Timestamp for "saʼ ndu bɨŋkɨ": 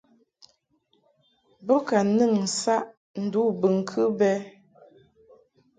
2.61-4.01